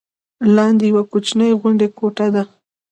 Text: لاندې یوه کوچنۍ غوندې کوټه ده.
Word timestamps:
لاندې 0.55 0.85
یوه 0.91 1.03
کوچنۍ 1.11 1.49
غوندې 1.59 1.87
کوټه 1.97 2.27
ده. 2.35 2.43